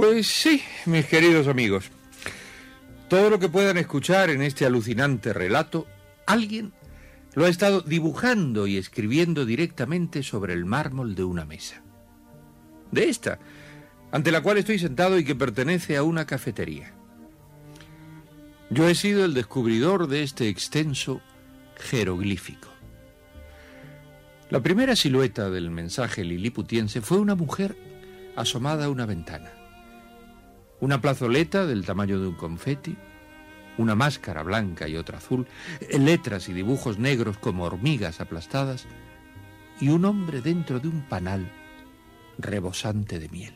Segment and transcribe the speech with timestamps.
[0.00, 1.90] Pues sí, mis queridos amigos.
[3.10, 5.86] Todo lo que puedan escuchar en este alucinante relato,
[6.24, 6.72] alguien
[7.34, 11.82] lo ha estado dibujando y escribiendo directamente sobre el mármol de una mesa.
[12.90, 13.40] De esta,
[14.10, 16.94] ante la cual estoy sentado y que pertenece a una cafetería.
[18.70, 21.20] Yo he sido el descubridor de este extenso
[21.76, 22.68] jeroglífico.
[24.48, 27.76] La primera silueta del mensaje liliputiense fue una mujer
[28.34, 29.59] asomada a una ventana.
[30.80, 32.96] Una plazoleta del tamaño de un confeti,
[33.76, 35.46] una máscara blanca y otra azul,
[35.98, 38.86] letras y dibujos negros como hormigas aplastadas,
[39.80, 41.50] y un hombre dentro de un panal
[42.38, 43.54] rebosante de miel.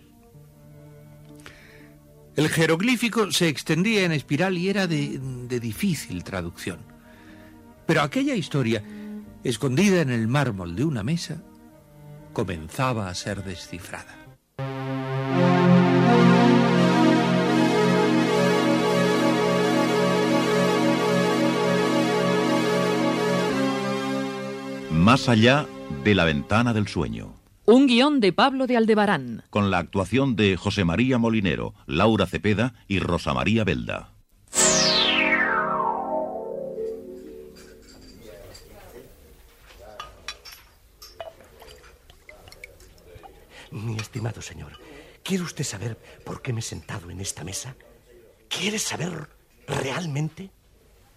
[2.36, 6.80] El jeroglífico se extendía en espiral y era de, de difícil traducción.
[7.86, 8.82] Pero aquella historia,
[9.44, 11.42] escondida en el mármol de una mesa,
[12.32, 14.23] comenzaba a ser descifrada.
[25.14, 25.68] Más allá
[26.02, 27.36] de la ventana del sueño.
[27.66, 29.44] Un guion de Pablo de Aldebarán.
[29.48, 34.12] Con la actuación de José María Molinero, Laura Cepeda y Rosa María Belda.
[43.70, 44.72] Mi estimado señor,
[45.22, 47.76] ¿quiere usted saber por qué me he sentado en esta mesa?
[48.48, 49.28] ¿Quiere saber
[49.68, 50.50] realmente?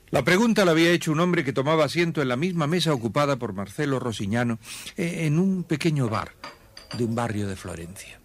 [0.09, 3.35] La pregunta la había hecho un hombre que tomaba asiento en la misma mesa ocupada
[3.35, 4.57] por Marcelo Rosiñano
[4.95, 6.31] eh, en un pequeño bar
[6.97, 8.21] de un barrio de Florencia.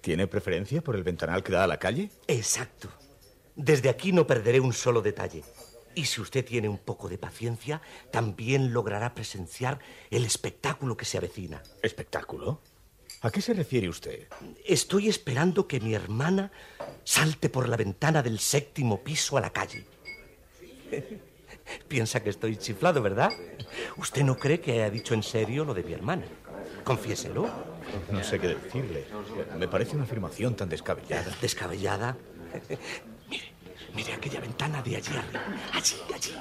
[0.00, 2.10] ¿Tiene preferencia por el ventanal que da a la calle?
[2.28, 2.88] Exacto.
[3.56, 5.44] Desde aquí no perderé un solo detalle.
[5.94, 9.78] Y si usted tiene un poco de paciencia, también logrará presenciar
[10.10, 11.62] el espectáculo que se avecina.
[11.82, 12.62] ¿Espectáculo?
[13.20, 14.28] ¿A qué se refiere usted?
[14.64, 16.52] Estoy esperando que mi hermana
[17.04, 19.84] salte por la ventana del séptimo piso a la calle.
[21.88, 23.30] Piensa que estoy chiflado, ¿verdad?
[23.96, 26.24] ¿Usted no cree que haya dicho en serio lo de mi hermana?
[26.84, 27.48] Confiéselo.
[28.10, 29.04] No sé qué decirle.
[29.58, 31.36] Me parece una afirmación tan descabellada.
[31.40, 32.16] ¿Descabellada?
[33.30, 33.44] mire,
[33.94, 35.42] mire aquella ventana de allí arriba.
[35.72, 36.32] Allí, allí.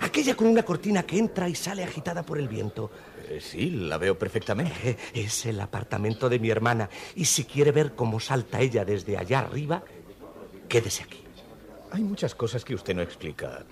[0.00, 2.90] Aquella con una cortina que entra y sale agitada por el viento.
[3.28, 4.72] Eh, sí, la veo perfectamente.
[4.90, 6.88] Eh, Es el apartamento de mi hermana.
[7.16, 9.82] Y si quiere ver cómo salta ella desde allá arriba,
[10.68, 11.21] quédese aquí.
[11.92, 13.64] Hay muchas cosas que usted no explica.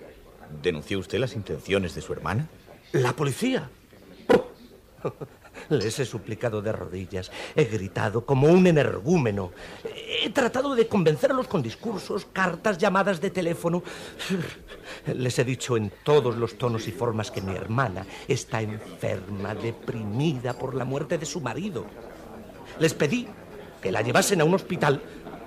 [0.61, 2.47] ¿Denunció usted las intenciones de su hermana?
[2.91, 3.67] ¿La policía?
[5.69, 9.51] Les he suplicado de rodillas, he gritado como un energúmeno,
[10.23, 13.81] he tratado de convencerlos con discursos, cartas, llamadas de teléfono.
[15.15, 20.53] Les he dicho en todos los tonos y formas que mi hermana está enferma, deprimida
[20.53, 21.85] por la muerte de su marido.
[22.79, 23.27] Les pedí
[23.81, 25.01] que la llevasen a un hospital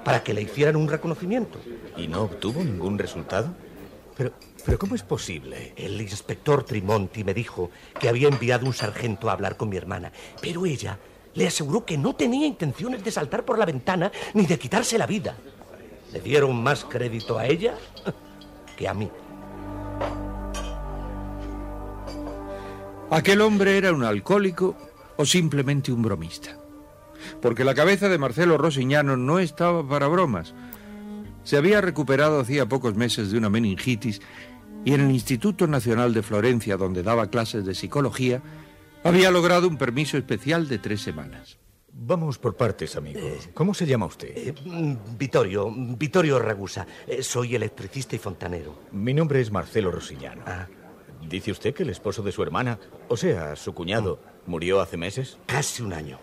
[0.05, 1.59] para que le hicieran un reconocimiento.
[1.97, 3.55] ¿Y no obtuvo ningún resultado?
[4.17, 4.33] Pero,
[4.65, 5.73] pero ¿cómo es posible?
[5.77, 10.13] El inspector Trimonti me dijo que había enviado un sargento a hablar con mi hermana,
[10.41, 10.99] pero ella
[11.35, 15.07] le aseguró que no tenía intenciones de saltar por la ventana ni de quitarse la
[15.07, 15.37] vida.
[16.13, 17.75] Le dieron más crédito a ella
[18.77, 19.11] que a mí.
[23.11, 24.77] ¿Aquel hombre era un alcohólico
[25.17, 26.64] o simplemente un bromista?
[27.41, 30.55] Porque la cabeza de Marcelo Rosiñano no estaba para bromas.
[31.43, 34.21] Se había recuperado hacía pocos meses de una meningitis
[34.85, 38.43] y en el Instituto Nacional de Florencia, donde daba clases de psicología,
[39.03, 41.59] había logrado un permiso especial de tres semanas.
[41.97, 43.21] Vamos por partes, amigo.
[43.55, 44.33] ¿Cómo se llama usted?
[44.37, 46.87] Eh, mm, Vittorio, Vittorio Ragusa.
[47.07, 48.81] Eh, soy electricista y fontanero.
[48.93, 50.43] Mi nombre es Marcelo Rosiñano.
[50.47, 50.67] Ah.
[51.29, 52.79] Dice usted que el esposo de su hermana,
[53.09, 55.39] o sea, su cuñado, murió hace meses.
[55.47, 56.19] Casi un año.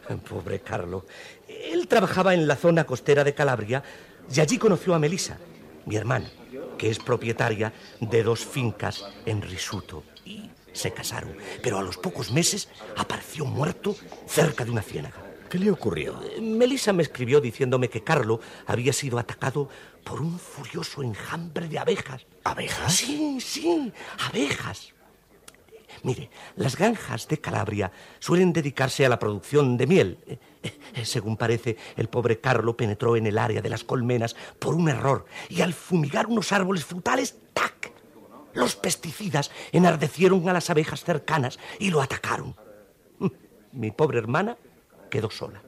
[0.28, 1.06] Pobre Carlo.
[1.48, 3.82] Él trabajaba en la zona costera de Calabria
[4.34, 5.38] y allí conoció a Melissa,
[5.86, 6.30] mi hermana,
[6.78, 10.04] que es propietaria de dos fincas en Risuto.
[10.24, 13.94] Y se casaron, pero a los pocos meses apareció muerto
[14.26, 15.32] cerca de una ciénaga.
[15.52, 16.18] ¿Qué le ocurrió?
[16.40, 19.68] Melissa me escribió diciéndome que Carlo había sido atacado
[20.02, 22.26] por un furioso enjambre de abejas.
[22.44, 22.94] ¿Abejas?
[22.94, 24.94] Sí, sí, abejas.
[26.02, 30.18] Mire, las granjas de Calabria suelen dedicarse a la producción de miel.
[30.26, 30.38] Eh,
[30.94, 34.88] eh, Según parece, el pobre Carlo penetró en el área de las colmenas por un
[34.88, 37.92] error y al fumigar unos árboles frutales, ¡tac!
[38.54, 42.56] Los pesticidas enardecieron a las abejas cercanas y lo atacaron.
[43.72, 44.58] Mi pobre hermana
[45.10, 45.62] quedó sola.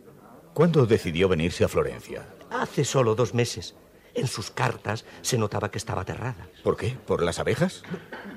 [0.53, 2.29] ¿Cuándo decidió venirse a Florencia?
[2.51, 3.75] Hace solo dos meses.
[4.15, 6.47] En sus cartas se notaba que estaba aterrada.
[6.63, 6.91] ¿Por qué?
[6.91, 7.83] ¿Por las abejas?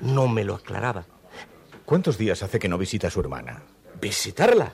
[0.01, 1.05] No me lo aclaraba.
[1.87, 3.63] ¿Cuántos días hace que no visita a su hermana?
[4.01, 4.73] ¿Visitarla?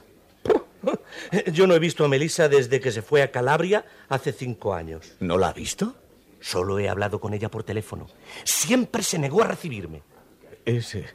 [1.54, 5.14] Yo no he visto a Melissa desde que se fue a Calabria hace cinco años.
[5.20, 5.94] ¿No la ha visto?
[6.42, 8.08] Solo he hablado con ella por teléfono.
[8.44, 10.02] Siempre se negó a recibirme.
[10.66, 10.96] Es.
[10.96, 11.06] eh,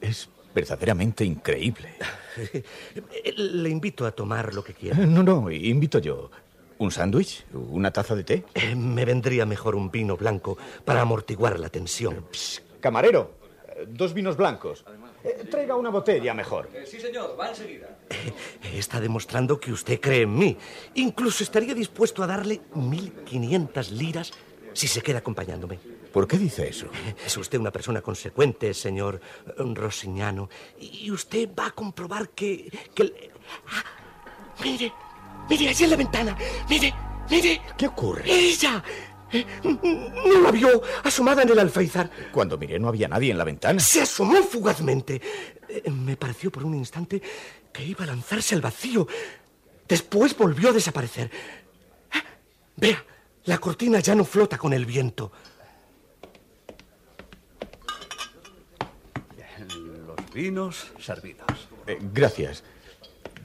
[0.00, 1.88] es verdaderamente increíble.
[3.36, 4.96] Le invito a tomar lo que quiera.
[4.98, 6.30] No, no, invito yo.
[6.78, 7.44] ¿Un sándwich?
[7.52, 8.44] ¿Una taza de té?
[8.54, 12.26] Eh, Me vendría mejor un vino blanco para amortiguar la tensión.
[12.80, 13.34] Camarero,
[13.76, 14.84] eh, dos vinos blancos.
[15.24, 16.68] Eh, traiga una botella mejor.
[18.74, 20.56] Está demostrando que usted cree en mí.
[20.94, 24.32] Incluso estaría dispuesto a darle 1.500 liras
[24.72, 25.78] si se queda acompañándome.
[26.12, 26.86] ¿Por qué dice eso?
[27.24, 30.48] Es usted una persona consecuente, señor eh, Rosignano.
[30.78, 32.70] Y usted va a comprobar que...
[32.94, 33.30] que
[33.68, 33.84] Ah,
[34.62, 34.92] mire,
[35.48, 36.36] mire, allí en la ventana.
[36.68, 36.94] Mire,
[37.30, 37.60] mire.
[37.76, 38.24] ¿Qué ocurre?
[38.26, 38.82] Ella.
[39.62, 42.10] ¿No la vio asomada en el alféizar?
[42.32, 43.80] Cuando miré no había nadie en la ventana.
[43.80, 45.20] Se asomó fugazmente.
[45.68, 47.20] Eh, Me pareció por un instante
[47.72, 49.06] que iba a lanzarse al vacío.
[49.88, 51.30] Después volvió a desaparecer.
[52.12, 52.22] Ah,
[52.76, 53.04] Vea,
[53.44, 55.32] la cortina ya no flota con el viento.
[60.06, 61.46] Los vinos servidos.
[61.86, 62.62] Eh, gracias.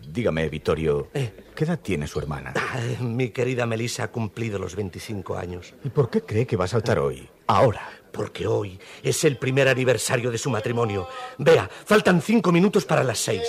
[0.09, 1.31] Dígame, Vittorio, Eh.
[1.56, 2.54] ¿qué edad tiene su hermana?
[2.56, 5.74] Ah, mi querida Melissa ha cumplido los 25 años.
[5.83, 7.27] ¿Y por qué cree que va a saltar hoy?
[7.48, 7.81] Ahora.
[8.12, 11.07] Porque hoy es el primer aniversario de su matrimonio.
[11.38, 13.44] Vea, faltan cinco minutos para las seis.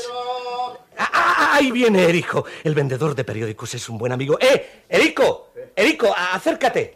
[0.99, 2.44] Ah, ah, ahí viene Erico.
[2.64, 4.37] El vendedor de periódicos es un buen amigo.
[4.38, 4.84] ¡Eh!
[4.88, 5.52] ¡Erico!
[5.75, 6.14] ¡Erico!
[6.14, 6.93] Acércate.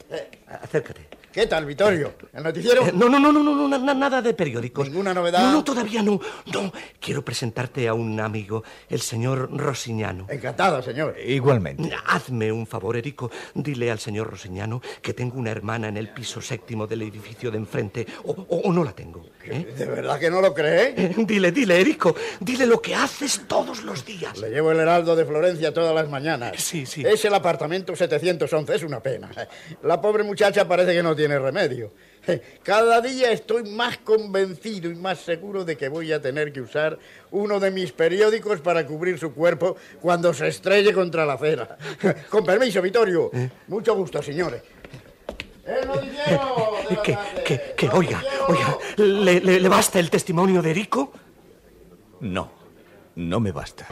[0.61, 1.09] Acércate.
[1.33, 2.13] ¿Qué tal, Vittorio?
[2.35, 2.87] ¿El noticiero?
[2.87, 4.87] Eh, No, no, no, no, no, no, na- nada de periódicos.
[4.87, 5.41] ¿Ninguna novedad?
[5.45, 6.21] No, no, todavía no.
[6.53, 6.71] No,
[7.01, 10.27] quiero presentarte a un amigo, el señor Rosignano.
[10.29, 11.17] Encantado, señor.
[11.27, 11.91] Igualmente.
[12.07, 13.31] Hazme un favor, Erico.
[13.55, 17.57] Dile al señor Rosignano que tengo una hermana en el piso séptimo del edificio de
[17.57, 18.07] enfrente.
[18.25, 19.25] O, o- o no la tengo.
[19.47, 19.75] ¿Eh?
[19.77, 21.15] ¿De verdad que no lo cree?
[21.17, 22.15] Dile, dile, Erico.
[22.41, 24.39] Dile lo que haces todos los días.
[24.39, 26.53] Le llevo el heraldo de Florencia todas las mañanas.
[26.57, 27.03] Sí, sí.
[27.07, 29.31] Es el apartamento 711, es una pena.
[29.83, 31.93] La pobre muchacha parece que no tiene remedio.
[32.63, 36.99] Cada día estoy más convencido y más seguro de que voy a tener que usar
[37.33, 41.77] uno de mis periódicos para cubrir su cuerpo cuando se estrelle contra la acera.
[42.31, 43.31] Con permiso, Vittorio.
[43.33, 43.51] ¿Eh?
[43.67, 44.63] Mucho gusto, señores.
[45.67, 46.72] ¡El noticiero
[47.03, 51.13] Que, que, que, ¡El oiga, oiga, ¿le, le, le basta el testimonio de Erico?
[52.21, 52.51] No,
[53.17, 53.87] no me basta.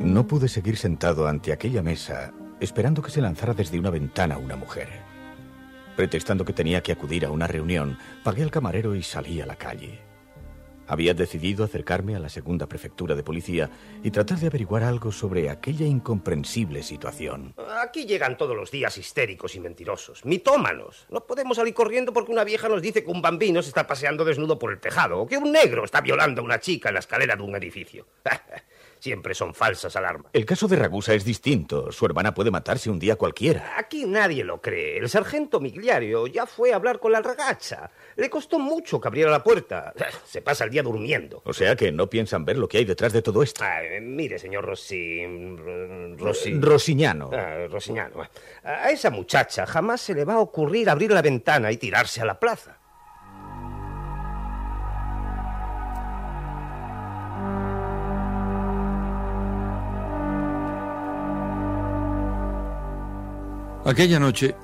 [0.00, 4.56] No pude seguir sentado ante aquella mesa esperando que se lanzara desde una ventana una
[4.56, 5.13] mujer.
[5.96, 9.56] Pretextando que tenía que acudir a una reunión, pagué al camarero y salí a la
[9.56, 10.00] calle.
[10.86, 13.70] Había decidido acercarme a la segunda prefectura de policía
[14.02, 17.54] y tratar de averiguar algo sobre aquella incomprensible situación.
[17.82, 21.06] Aquí llegan todos los días histéricos y mentirosos, mitómanos.
[21.08, 24.24] No podemos salir corriendo porque una vieja nos dice que un bambino se está paseando
[24.24, 27.00] desnudo por el tejado o que un negro está violando a una chica en la
[27.00, 28.06] escalera de un edificio.
[29.04, 30.30] Siempre son falsas alarmas.
[30.32, 31.92] El caso de Ragusa es distinto.
[31.92, 33.74] Su hermana puede matarse un día cualquiera.
[33.76, 34.96] Aquí nadie lo cree.
[34.96, 37.90] El sargento Migliario ya fue a hablar con la ragazza.
[38.16, 39.92] Le costó mucho que abriera la puerta.
[40.24, 41.42] Se pasa el día durmiendo.
[41.44, 43.62] O sea que no piensan ver lo que hay detrás de todo esto.
[43.62, 45.20] Ah, eh, mire, señor Rossi...
[46.16, 46.58] Rossi...
[46.58, 47.28] Rosiñano.
[47.30, 47.66] Ah.
[48.64, 52.24] A esa muchacha jamás se le va a ocurrir abrir la ventana y tirarse a
[52.24, 52.78] la plaza.
[63.84, 64.54] Aquella noche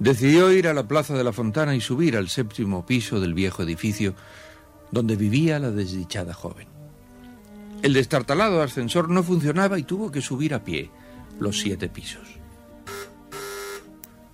[0.00, 3.62] decidió ir a la Plaza de la Fontana y subir al séptimo piso del viejo
[3.62, 4.14] edificio
[4.90, 6.66] donde vivía la desdichada joven.
[7.82, 10.90] El destartalado ascensor no funcionaba y tuvo que subir a pie
[11.38, 12.26] los siete pisos.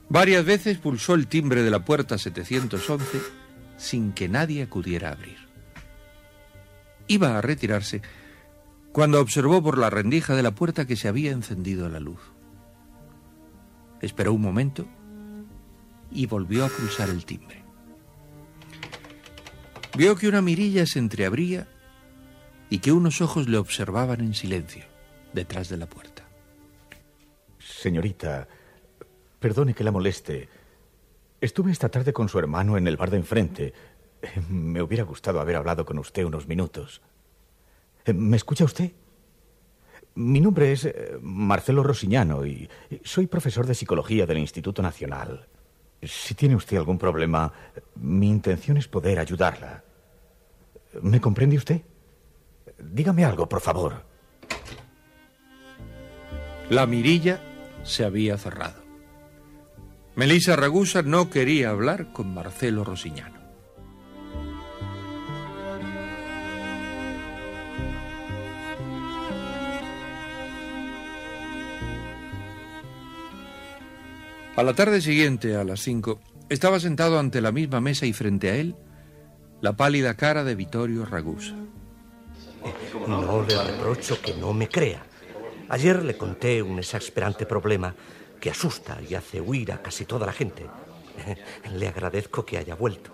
[0.08, 3.20] Varias veces pulsó el timbre de la puerta 711
[3.76, 5.36] sin que nadie acudiera a abrir.
[7.06, 8.00] Iba a retirarse
[8.92, 12.20] cuando observó por la rendija de la puerta que se había encendido la luz.
[14.00, 14.86] Esperó un momento
[16.10, 17.62] y volvió a pulsar el timbre.
[19.96, 21.68] Vio que una mirilla se entreabría
[22.68, 24.84] y que unos ojos le observaban en silencio
[25.32, 26.24] detrás de la puerta.
[27.58, 28.46] Señorita,
[29.38, 30.48] perdone que la moleste.
[31.40, 33.74] Estuve esta tarde con su hermano en el bar de enfrente.
[34.50, 37.00] Me hubiera gustado haber hablado con usted unos minutos.
[38.06, 38.92] ¿Me escucha usted?
[40.16, 42.68] Mi nombre es eh, Marcelo Rosiñano y
[43.04, 45.46] soy profesor de psicología del Instituto Nacional.
[46.02, 47.52] Si tiene usted algún problema,
[47.96, 49.84] mi intención es poder ayudarla.
[51.02, 51.82] ¿Me comprende usted?
[52.78, 54.04] Dígame algo, por favor.
[56.70, 57.40] La mirilla
[57.82, 58.82] se había cerrado.
[60.14, 63.45] Melissa Ragusa no quería hablar con Marcelo Rosiñano.
[74.56, 78.48] A la tarde siguiente, a las cinco, estaba sentado ante la misma mesa y frente
[78.48, 78.74] a él
[79.60, 81.54] la pálida cara de Vittorio Ragusa.
[83.06, 85.04] No le reprocho que no me crea.
[85.68, 87.94] Ayer le conté un exasperante problema
[88.40, 90.66] que asusta y hace huir a casi toda la gente.
[91.74, 93.10] Le agradezco que haya vuelto.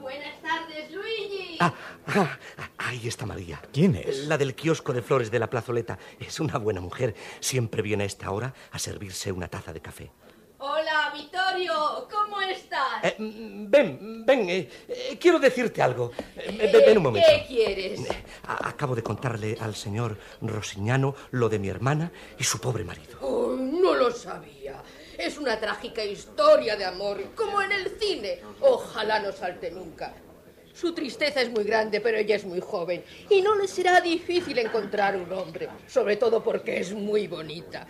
[0.00, 1.58] Buenas tardes, Luigi.
[1.60, 1.74] Ah,
[2.06, 2.38] ah,
[2.78, 3.60] ahí está María.
[3.72, 4.26] ¿Quién es?
[4.26, 5.98] La del kiosco de flores de la plazoleta.
[6.18, 7.14] Es una buena mujer.
[7.40, 10.10] Siempre viene a esta hora a servirse una taza de café.
[11.66, 13.02] ¿Cómo estás?
[13.02, 14.48] Eh, ven, ven.
[14.48, 16.12] eh, eh, quiero decirte algo.
[16.36, 17.28] Eh, ven, un momento.
[17.28, 18.00] ¿Qué quieres?
[18.00, 23.18] Eh, Acabo de contarle al señor Rosiñano lo de mi hermana y su pobre marido.
[23.22, 24.82] Oh, no lo sabía.
[25.16, 28.40] Es una trágica historia de amor, como en el cine.
[28.60, 30.14] Ojalá no salte nunca.
[30.72, 33.02] Su tristeza es muy grande, pero ella es muy joven.
[33.28, 37.84] Y no le será difícil encontrar un hombre, sobre todo porque es muy bonita.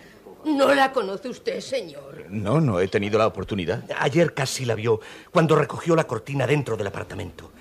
[0.45, 2.25] ¿No la conoce usted, señor?
[2.29, 3.83] No, no he tenido la oportunidad.
[3.99, 4.99] Ayer casi la vio
[5.31, 7.51] cuando recogió la cortina dentro del apartamento.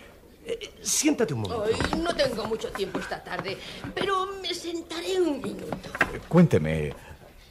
[0.45, 1.65] Eh, siéntate un momento.
[1.65, 3.59] Hoy no tengo mucho tiempo esta tarde,
[3.95, 5.91] pero me sentaré un minuto.
[6.29, 6.95] Cuénteme,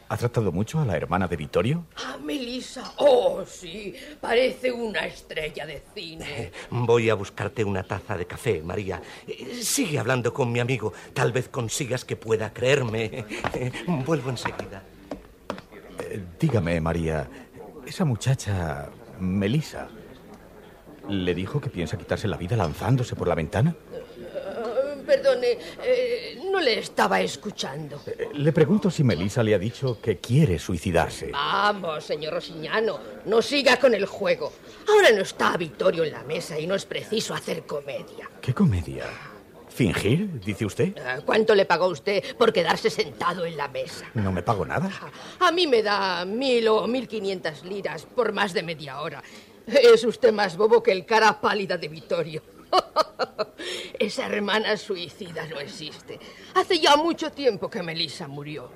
[0.10, 1.86] ¿ha tratado mucho a la hermana de Vittorio?
[1.98, 2.94] Ah, Melissa.
[2.98, 3.94] Oh, sí.
[4.20, 6.52] Parece una estrella de cine.
[6.72, 9.02] Voy a buscarte una taza de café, María.
[9.28, 10.94] Eh, Sigue hablando con mi amigo.
[11.14, 13.26] Tal vez consigas que pueda creerme.
[13.54, 13.72] Eh,
[14.06, 14.82] Vuelvo enseguida.
[16.10, 17.28] Eh, dígame, María,
[17.86, 19.88] esa muchacha, Melissa,
[21.10, 23.76] ¿le dijo que piensa quitarse la vida lanzándose por la ventana?
[24.36, 28.02] Ah, perdone, eh, no le estaba escuchando.
[28.06, 31.32] Eh, Le pregunto si Melissa le ha dicho que quiere suicidarse.
[31.32, 34.52] Vamos, señor Rosiñano, no siga con el juego.
[34.90, 38.30] Ahora no está Vittorio en la mesa y no es preciso hacer comedia.
[38.42, 39.06] ¿Qué comedia?
[39.78, 40.98] ¿Fingir, dice usted?
[41.06, 44.08] Ah, ¿Cuánto le pagó usted por quedarse sentado en la mesa?
[44.16, 44.90] No me pago nada.
[45.40, 49.22] A mí me da mil o mil quinientas liras por más de media hora.
[49.68, 52.42] Es usted más bobo que el cara pálida de Vittorio.
[54.00, 56.20] Esa hermana suicida no existe.
[56.56, 58.72] Hace ya mucho tiempo que Melissa murió.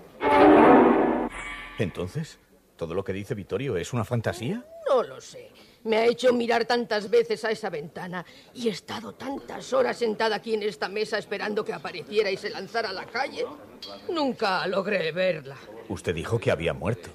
[1.79, 2.37] Entonces,
[2.75, 4.63] ¿todo lo que dice Vittorio es una fantasía?
[4.87, 5.49] No lo sé.
[5.83, 8.23] Me ha hecho mirar tantas veces a esa ventana
[8.53, 12.51] y he estado tantas horas sentada aquí en esta mesa esperando que apareciera y se
[12.51, 13.45] lanzara a la calle.
[14.09, 15.57] Nunca logré verla.
[15.89, 17.09] Usted dijo que había muerto.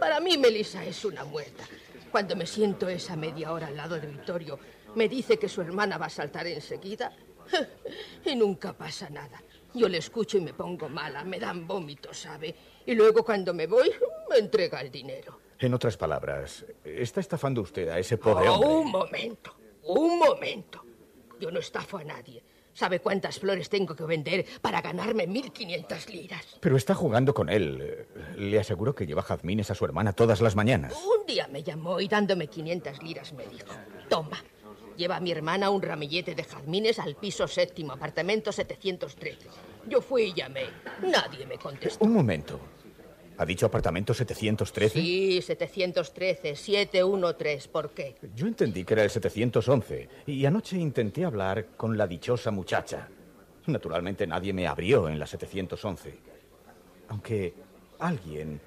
[0.00, 1.64] Para mí, Melissa es una muerta.
[2.10, 4.58] Cuando me siento esa media hora al lado de Vittorio,
[4.96, 7.12] me dice que su hermana va a saltar enseguida
[8.24, 9.42] y nunca pasa nada.
[9.74, 12.54] Yo le escucho y me pongo mala, me dan vómitos, ¿sabe?
[12.84, 13.90] Y luego cuando me voy,
[14.28, 15.41] me entrega el dinero.
[15.62, 18.68] En otras palabras, ¿está estafando usted a ese pobre Oh, hombre?
[18.68, 19.54] un momento,
[19.84, 20.84] un momento.
[21.38, 22.42] Yo no estafo a nadie.
[22.74, 26.56] ¿Sabe cuántas flores tengo que vender para ganarme 1.500 liras?
[26.60, 28.06] Pero está jugando con él.
[28.36, 30.94] Le aseguro que lleva jazmines a su hermana todas las mañanas.
[30.94, 33.68] Un día me llamó y dándome 500 liras me dijo,
[34.08, 34.42] toma,
[34.96, 39.48] lleva a mi hermana un ramillete de jazmines al piso séptimo, apartamento 713.
[39.86, 40.64] Yo fui y llamé.
[41.02, 42.04] Nadie me contestó.
[42.04, 42.58] Un momento.
[43.42, 45.00] ¿Ha dicho apartamento 713?
[45.00, 47.68] Sí, 713, 713.
[47.70, 48.14] ¿Por qué?
[48.36, 53.08] Yo entendí que era el 711 y anoche intenté hablar con la dichosa muchacha.
[53.66, 56.20] Naturalmente nadie me abrió en la 711.
[57.08, 57.52] Aunque
[57.98, 58.60] alguien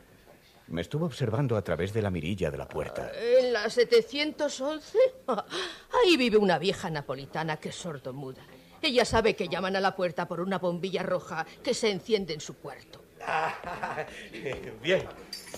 [0.68, 3.14] me estuvo observando a través de la mirilla de la puerta.
[3.18, 4.98] ¿En la 711?
[5.30, 5.46] Ah,
[6.04, 8.44] Ahí vive una vieja napolitana que es sordomuda.
[8.82, 12.42] Ella sabe que llaman a la puerta por una bombilla roja que se enciende en
[12.42, 13.05] su cuarto.
[14.84, 15.04] bien,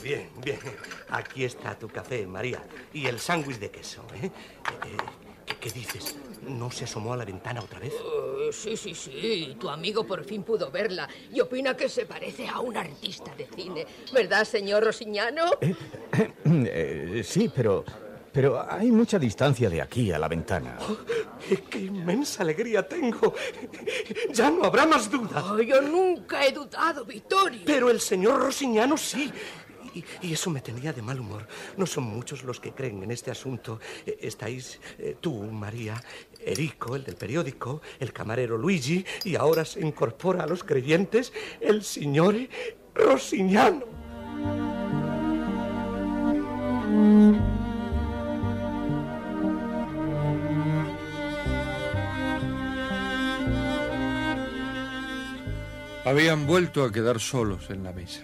[0.01, 0.59] bien, bien.
[1.09, 2.61] Aquí está tu café, María.
[2.93, 4.25] Y el sándwich de queso, ¿eh?
[4.25, 4.31] Eh,
[5.45, 6.17] ¿qué, qué dices?
[6.47, 7.93] ¿No se asomó a la ventana otra vez?
[7.93, 9.57] Eh, sí, sí, sí.
[9.59, 13.47] Tu amigo por fin pudo verla y opina que se parece a un artista de
[13.47, 13.85] cine.
[14.13, 15.45] ¿Verdad, señor Rosiñano?
[15.61, 17.83] Eh, sí, pero...
[18.31, 20.77] Pero hay mucha distancia de aquí a la ventana.
[21.69, 23.33] ¡Qué inmensa alegría tengo!
[24.31, 25.43] Ya no habrá más dudas.
[25.45, 27.61] Oh, yo nunca he dudado, Vittorio.
[27.65, 29.31] Pero el señor Rosiñano sí.
[29.93, 31.47] Y, y eso me tenía de mal humor.
[31.77, 33.79] No son muchos los que creen en este asunto.
[34.05, 36.01] Eh, Estáis eh, tú, María,
[36.39, 41.83] Erico, el del periódico, el camarero Luigi, y ahora se incorpora a los creyentes el
[41.83, 42.35] señor
[42.93, 43.85] Rosiñano.
[56.07, 58.21] Habían vuelto a quedar solos en la mesa.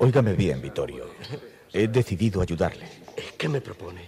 [0.00, 1.06] Óigame bien, Vittorio.
[1.72, 2.86] He decidido ayudarle.
[3.38, 4.06] ¿Qué me propone?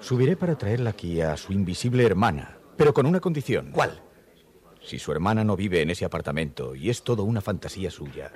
[0.00, 3.72] Subiré para traerla aquí a su invisible hermana, pero con una condición.
[3.72, 4.00] ¿Cuál?
[4.80, 8.30] Si su hermana no vive en ese apartamento y es todo una fantasía suya,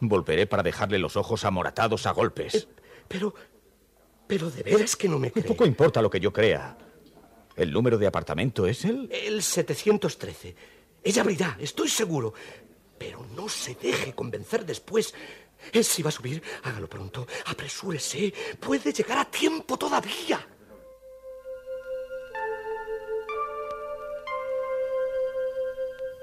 [0.00, 2.68] volveré para dejarle los ojos amoratados a golpes.
[3.08, 3.34] Pero...
[4.26, 5.44] Pero de veras que no me cree.
[5.44, 6.76] Poco importa lo que yo crea.
[7.56, 9.08] ¿El número de apartamento es el?
[9.10, 10.54] El 713.
[11.02, 12.34] Ella abrirá, estoy seguro.
[12.98, 15.14] Pero no se deje convencer después.
[15.72, 17.26] Eh, Si va a subir, hágalo pronto.
[17.46, 18.32] Apresúrese.
[18.60, 20.46] Puede llegar a tiempo todavía.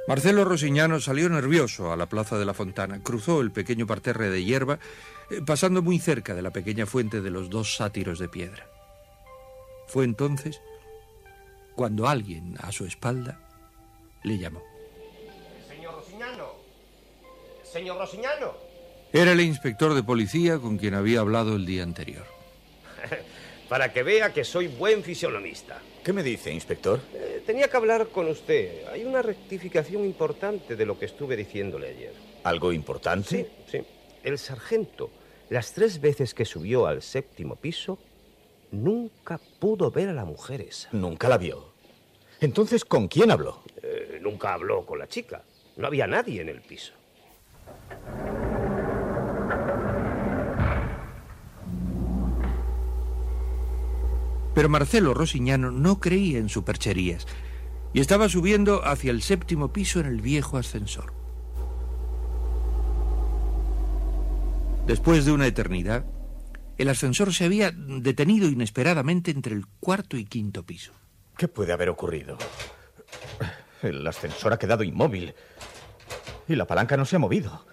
[0.05, 4.43] Marcelo Rosiñano salió nervioso a la plaza de la Fontana, cruzó el pequeño parterre de
[4.43, 4.79] hierba,
[5.29, 8.67] eh, pasando muy cerca de la pequeña fuente de los dos sátiros de piedra.
[9.87, 10.61] Fue entonces
[11.75, 13.39] cuando alguien a su espalda
[14.23, 14.72] le llamó.
[17.73, 18.53] Señor Rosiñano.
[19.11, 22.23] Era el inspector de policía con quien había hablado el día anterior.
[23.67, 25.81] Para que vea que soy buen fisionomista.
[26.03, 26.99] ¿Qué me dice, inspector?
[27.15, 28.85] Eh, tenía que hablar con usted.
[28.89, 32.13] Hay una rectificación importante de lo que estuve diciéndole ayer.
[32.43, 33.49] ¿Algo importante?
[33.65, 33.85] Sí, sí.
[34.23, 35.09] El sargento,
[35.49, 37.97] las tres veces que subió al séptimo piso,
[38.69, 40.89] nunca pudo ver a la mujer esa.
[40.91, 41.73] Nunca la vio.
[42.39, 43.63] Entonces, ¿con quién habló?
[43.81, 45.41] Eh, nunca habló con la chica.
[45.77, 46.93] No había nadie en el piso.
[54.53, 57.25] Pero Marcelo Rosiñano no creía en supercherías
[57.93, 61.13] y estaba subiendo hacia el séptimo piso en el viejo ascensor.
[64.85, 66.05] Después de una eternidad,
[66.77, 70.91] el ascensor se había detenido inesperadamente entre el cuarto y quinto piso.
[71.37, 72.37] ¿Qué puede haber ocurrido?
[73.81, 75.33] El ascensor ha quedado inmóvil
[76.47, 77.65] y la palanca no se ha movido.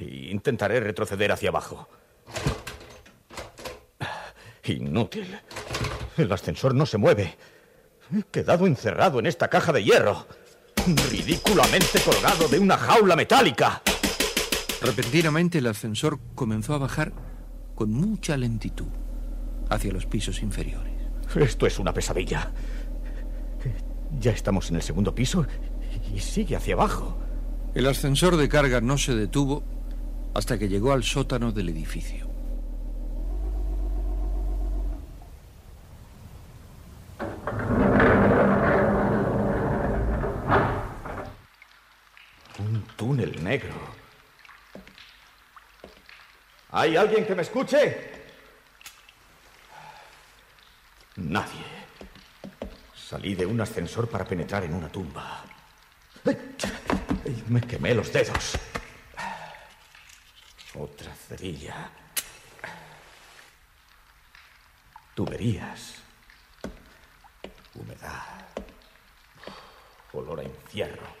[0.00, 1.88] Intentaré retroceder hacia abajo.
[4.64, 5.38] Inútil.
[6.22, 7.36] El ascensor no se mueve.
[8.12, 10.26] He quedado encerrado en esta caja de hierro.
[11.10, 13.82] Ridículamente colgado de una jaula metálica.
[14.82, 17.12] Repentinamente el ascensor comenzó a bajar
[17.74, 18.88] con mucha lentitud
[19.68, 20.92] hacia los pisos inferiores.
[21.36, 22.50] Esto es una pesadilla.
[24.18, 25.46] Ya estamos en el segundo piso
[26.14, 27.18] y sigue hacia abajo.
[27.74, 29.62] El ascensor de carga no se detuvo
[30.34, 32.29] hasta que llegó al sótano del edificio.
[42.58, 43.74] Un túnel negro.
[46.72, 48.10] ¿Hay alguien que me escuche?
[51.16, 51.64] Nadie.
[52.94, 55.44] Salí de un ascensor para penetrar en una tumba.
[57.48, 58.56] Me quemé los dedos.
[60.74, 61.90] Otra cerilla.
[65.14, 65.96] Tuberías.
[67.74, 68.46] Humedad.
[70.12, 71.19] Olor a infierno.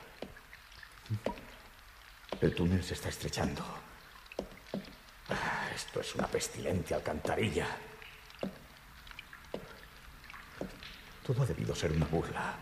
[2.40, 3.62] El túnel se está estrechando.
[5.28, 7.66] Ah, Esto es una pestilente alcantarilla.
[11.26, 12.54] Todo ha debido ser una burla.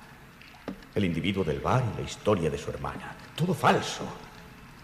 [0.94, 3.14] El individuo del bar y la historia de su hermana.
[3.36, 4.04] Todo falso.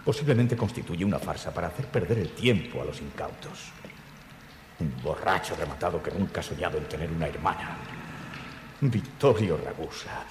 [0.05, 3.73] Posiblemente constituye una farsa para hacer perder el tiempo a los incautos.
[4.79, 7.77] Un borracho rematado que nunca ha soñado en tener una hermana.
[8.81, 10.25] Vittorio Ragusa.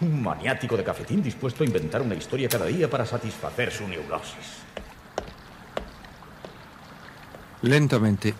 [0.00, 4.64] Un maniático de cafetín dispuesto a inventar una historia cada día para satisfacer su neurosis.
[7.62, 8.34] Lentamente,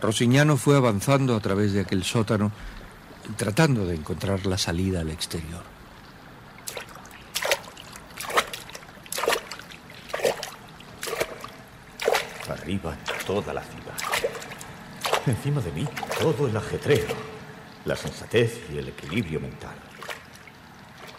[0.00, 2.50] Rosignano fue avanzando a través de aquel sótano,
[3.36, 5.62] tratando de encontrar la salida al exterior.
[12.48, 13.94] Arriba toda la ciudad.
[15.26, 15.86] Encima de mí
[16.18, 17.14] todo el ajetreo,
[17.84, 19.91] la sensatez y el equilibrio mental.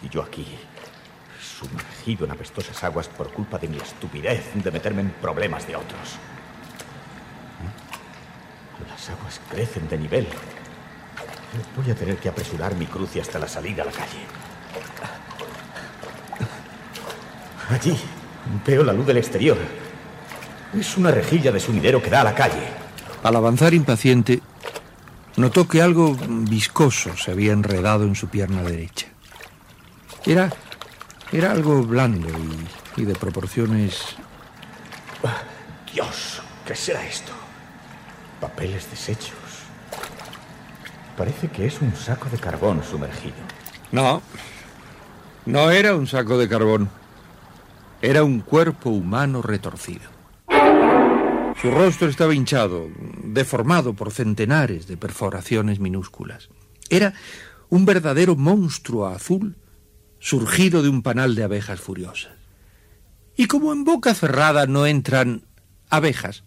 [0.04, 0.46] Y yo aquí,
[1.40, 6.18] sumergido en apestosas aguas por culpa de mi estupidez de meterme en problemas de otros.
[8.88, 10.28] Las aguas crecen de nivel.
[11.76, 14.18] Voy a tener que apresurar mi cruce hasta la salida a la calle.
[17.70, 17.96] Allí
[18.66, 19.56] veo la luz del exterior.
[20.78, 22.68] Es una rejilla de sumidero que da a la calle.
[23.22, 24.42] Al avanzar impaciente,
[25.36, 29.13] notó que algo viscoso se había enredado en su pierna derecha.
[30.26, 30.50] Era,
[31.32, 32.28] era algo blando
[32.96, 34.16] y, y de proporciones...
[35.92, 37.32] Dios, ¿qué será esto?
[38.40, 39.38] Papeles deshechos.
[41.16, 43.36] Parece que es un saco de carbón sumergido.
[43.92, 44.22] No,
[45.46, 46.88] no era un saco de carbón.
[48.02, 50.14] Era un cuerpo humano retorcido.
[51.60, 52.88] Su rostro estaba hinchado,
[53.22, 56.48] deformado por centenares de perforaciones minúsculas.
[56.90, 57.14] Era
[57.70, 59.56] un verdadero monstruo azul
[60.24, 62.32] surgido de un panal de abejas furiosas.
[63.36, 65.42] Y como en boca cerrada no entran
[65.90, 66.44] abejas,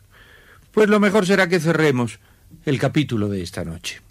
[0.71, 2.19] pues lo mejor será que cerremos
[2.65, 4.01] el capítulo de esta noche.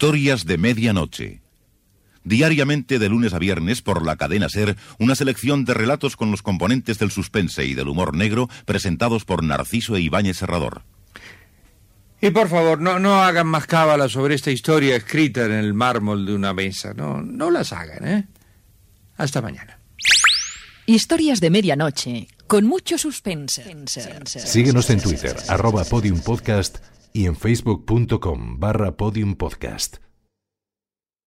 [0.00, 1.42] Historias de Medianoche.
[2.22, 6.40] Diariamente de lunes a viernes por la cadena Ser, una selección de relatos con los
[6.40, 10.84] componentes del suspense y del humor negro presentados por Narciso e Ibáñez Serrador.
[12.20, 16.26] Y por favor, no, no hagan más cábalas sobre esta historia escrita en el mármol
[16.26, 16.94] de una mesa.
[16.94, 18.28] No, no las hagan, ¿eh?
[19.16, 19.80] Hasta mañana.
[20.86, 23.64] Historias de medianoche, con mucho suspense.
[24.26, 26.78] Síguenos en Twitter, arroba podiumpodcast
[27.12, 30.07] y en facebook.com barra podiumpodcast.